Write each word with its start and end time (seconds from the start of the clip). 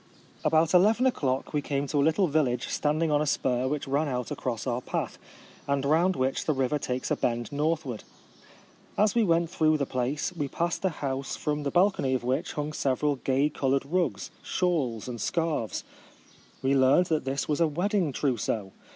About 0.43 0.73
eleven 0.73 1.05
o'clock 1.05 1.53
we 1.53 1.61
came 1.61 1.85
to 1.85 1.97
a 1.97 2.01
little 2.01 2.25
village 2.25 2.69
standing 2.69 3.11
on 3.11 3.21
a 3.21 3.27
spur 3.27 3.67
which 3.67 3.87
ran 3.87 4.07
out 4.07 4.31
across 4.31 4.65
our 4.65 4.81
path, 4.81 5.19
and 5.67 5.85
round 5.85 6.15
which 6.15 6.45
the 6.45 6.55
river 6.55 6.79
takes 6.79 7.11
a 7.11 7.15
bend 7.15 7.51
northward. 7.51 8.03
As 8.97 9.13
we 9.13 9.23
went 9.23 9.51
through 9.51 9.77
the 9.77 9.85
place, 9.85 10.33
we 10.35 10.47
passed 10.47 10.83
a 10.83 10.89
house 10.89 11.35
from 11.35 11.61
the 11.61 11.69
balcony 11.69 12.15
of 12.15 12.23
which 12.23 12.53
hung 12.53 12.73
several 12.73 13.17
gay 13.17 13.47
coloured 13.47 13.85
rugs, 13.85 14.31
shawls, 14.41 15.07
and 15.07 15.21
scarves. 15.21 15.83
We 16.63 16.75
learnt 16.75 17.09
that 17.09 17.25
this 17.25 17.47
was 17.47 17.61
a 17.61 17.67
wedding 17.67 18.11
trousseau. 18.11 18.71